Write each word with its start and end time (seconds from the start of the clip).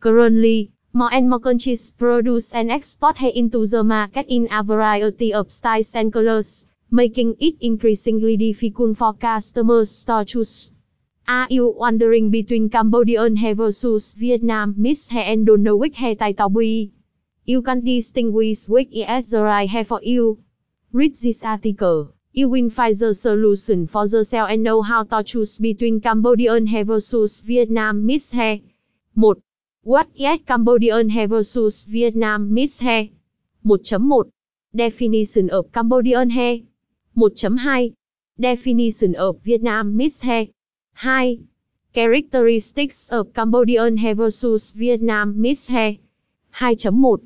Currently, 0.00 0.70
more 0.92 1.12
and 1.12 1.28
more 1.28 1.40
countries 1.40 1.90
produce 1.90 2.54
and 2.54 2.70
export 2.70 3.16
hair 3.16 3.32
into 3.34 3.66
the 3.66 3.82
market 3.82 4.26
in 4.28 4.46
a 4.52 4.62
variety 4.62 5.34
of 5.34 5.50
styles 5.50 5.94
and 5.96 6.12
colors, 6.12 6.66
making 6.88 7.34
it 7.40 7.56
increasingly 7.60 8.36
difficult 8.36 8.96
for 8.96 9.12
customers 9.12 10.04
to 10.04 10.24
choose. 10.24 10.72
Are 11.26 11.48
you 11.50 11.74
wondering 11.76 12.30
between 12.30 12.70
Cambodian 12.70 13.36
hair 13.36 13.56
versus 13.56 14.12
Vietnam 14.14 14.74
mixed 14.78 15.10
hair 15.10 15.24
and 15.26 15.44
don't 15.44 15.64
know 15.64 15.76
which 15.76 15.96
hair 15.96 16.14
tai 16.14 16.30
to 16.32 16.48
buy? 16.48 16.90
You 17.44 17.62
can 17.62 17.84
distinguish 17.84 18.68
which 18.68 18.90
is 18.92 19.30
the 19.30 19.42
right 19.42 19.68
hair 19.68 19.84
for 19.84 20.00
you. 20.02 20.38
Read 20.92 21.16
this 21.16 21.44
article. 21.44 22.14
You 22.32 22.48
will 22.48 22.70
find 22.70 22.94
the 22.94 23.14
solution 23.14 23.88
for 23.88 24.06
yourself 24.06 24.48
and 24.48 24.62
know 24.62 24.80
how 24.80 25.02
to 25.02 25.24
choose 25.24 25.58
between 25.58 26.00
Cambodian 26.00 26.68
hair 26.68 26.84
versus 26.84 27.40
Vietnam 27.40 28.06
mixed 28.06 28.32
hair. 28.32 28.60
1. 29.14 29.42
What 29.88 30.08
is 30.14 30.40
Cambodian 30.44 31.08
hair 31.08 31.28
versus 31.28 31.84
Vietnam 31.84 32.52
mixed 32.52 32.82
hair? 32.82 33.08
1.1 33.64 34.30
Definition 34.76 35.48
of 35.48 35.72
Cambodian 35.72 36.28
hair 36.28 36.58
1.2 37.16 37.94
Definition 38.38 39.16
of 39.16 39.40
Vietnam 39.42 39.96
mixed 39.96 40.24
hair 40.24 40.48
2. 41.02 41.48
Characteristics 41.94 43.08
of 43.08 43.32
Cambodian 43.32 43.96
hair 43.96 44.14
versus 44.14 44.72
Vietnam 44.72 45.40
mixed 45.40 45.70
hair 45.70 45.96
2.1 46.60 47.22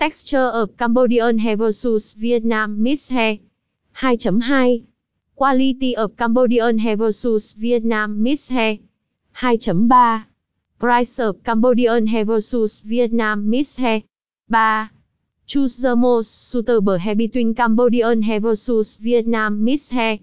Texture 0.00 0.50
of 0.60 0.76
Cambodian 0.76 1.38
hair 1.38 1.56
versus 1.56 2.14
Vietnam 2.14 2.82
mixed 2.82 3.10
hair 3.10 3.38
2.2 4.02 4.84
Quality 5.36 5.96
of 5.96 6.16
Cambodian 6.16 6.78
hair 6.80 6.96
versus 6.96 7.52
Vietnam 7.52 8.20
mixed 8.20 8.50
hair 8.50 8.78
2.3 9.36 10.26
Price 10.80 11.18
of 11.18 11.44
Cambodian 11.44 12.06
hair 12.06 12.24
vs 12.24 12.80
Vietnam 12.80 13.50
mixed 13.50 13.78
hair. 13.80 14.02
3. 14.48 14.88
Choose 15.44 15.76
the 15.82 15.94
most 15.94 16.30
suitable 16.48 16.96
hair 16.96 17.14
between 17.14 17.52
Cambodian 17.54 18.22
hair 18.22 18.40
vs 18.40 18.96
Vietnam 18.96 19.62
mixed 19.62 19.92
hair 19.92 20.20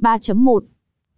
3.1 0.00 0.68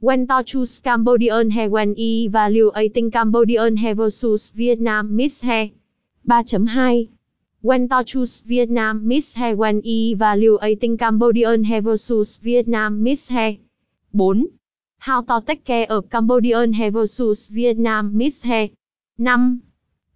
When 0.00 0.26
to 0.26 0.42
choose 0.42 0.80
Cambodian 0.80 1.50
hair, 1.50 1.68
when 1.68 1.92
e 1.98 2.24
evaluating 2.24 3.10
Cambodian 3.10 3.76
hair 3.76 3.94
vs 3.94 4.52
Vietnam 4.52 5.14
mixed 5.14 5.42
hair 5.42 5.68
3.2 6.26 7.10
When 7.60 7.90
to 7.90 8.02
choose 8.04 8.40
Vietnam 8.40 9.06
mixed 9.06 9.36
hair, 9.36 9.54
when 9.54 9.82
e 9.84 10.12
evaluating 10.12 10.96
Cambodian 10.96 11.64
hair 11.64 11.82
vs 11.82 12.38
Vietnam 12.38 13.02
mixed 13.02 13.28
hair. 13.28 13.58
4. 14.16 14.34
How 15.00 15.20
to 15.20 15.42
take 15.46 15.64
care 15.64 15.86
of 15.90 16.08
Cambodian 16.10 16.72
hair 16.72 16.90
versus 16.90 17.48
Vietnam 17.48 18.16
mixed 18.16 18.44
hair. 18.44 18.70
5. 19.20 19.58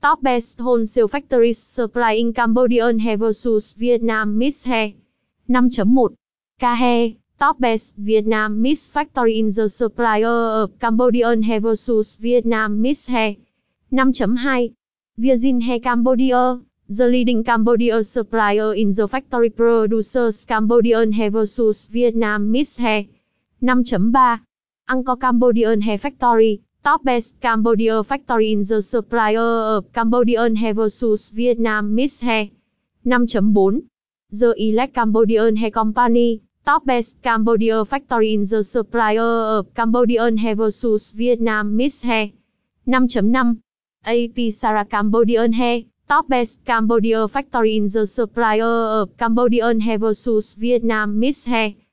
Top 0.00 0.22
best 0.22 0.61
wholesale 0.61 1.08
factories 1.08 1.58
supplying 1.58 2.33
Cambodian 2.33 3.00
hair 3.00 3.17
versus 3.17 3.72
Vietnam 3.72 4.39
mixed 4.39 4.64
hair 4.67 4.92
5.1 5.50 6.14
Ca 6.61 6.75
hair 6.77 7.11
Top 7.36 7.58
best 7.58 7.97
Vietnam 7.97 8.62
mixed 8.62 8.92
factory 8.92 9.41
in 9.41 9.48
the 9.48 9.69
supplier 9.69 10.62
of 10.62 10.78
Cambodian 10.78 11.42
hair 11.42 11.58
versus 11.58 12.14
Vietnam 12.14 12.80
mixed 12.80 13.08
hair 13.08 13.34
5.2 13.92 14.73
Virgin 15.19 15.61
Hair 15.61 15.80
Cambodia, 15.80 16.61
The 16.89 17.08
leading 17.08 17.42
Cambodia 17.42 18.05
supplier 18.05 18.73
in 18.73 18.91
the 18.91 19.08
factory 19.08 19.50
producers 19.50 20.45
Cambodian 20.45 21.11
hair 21.11 21.30
versus 21.30 21.89
Vietnam 21.89 22.53
mixed 22.53 22.78
hair 22.78 23.06
5.3 23.61 24.41
Angkor 24.89 25.19
Cambodian 25.19 25.80
Hair 25.80 25.98
Factory 25.98 26.62
Top 26.84 27.05
best 27.05 27.41
Cambodia 27.41 28.02
factory 28.02 28.50
in 28.50 28.62
the 28.62 28.83
supplier 28.83 29.38
of 29.38 29.92
Cambodian 29.92 30.56
hair 30.56 30.75
versus 30.75 31.30
Vietnam, 31.30 31.94
Miss 31.94 32.19
hair 32.20 32.48
5.4 33.06 33.84
The 34.30 34.52
Elect 34.58 34.92
Cambodian 34.92 35.55
Hair 35.55 35.70
Company, 35.70 36.42
Top 36.66 36.84
best 36.84 37.22
Cambodia 37.22 37.84
factory 37.84 38.34
in 38.34 38.42
the 38.42 38.64
supplier 38.64 39.23
of 39.23 39.73
Cambodian 39.74 40.36
hair 40.39 40.57
versus 40.57 41.12
Vietnam, 41.12 41.77
Miss 41.77 42.02
hair 42.02 42.30
5.5 42.89 43.58
AP 44.05 44.52
Sara 44.52 44.84
Cambodian 44.84 45.52
Hair 45.52 45.83
Top 46.08 46.28
best 46.28 46.64
Cambodia 46.64 47.28
factory 47.28 47.77
in 47.77 47.86
the 47.86 48.05
supplier 48.08 48.64
of 48.64 49.17
Cambodian 49.17 49.80
hair 49.80 49.98
versus 49.98 50.55
Vietnam, 50.55 51.20
Miss 51.20 51.45
hair 51.45 51.74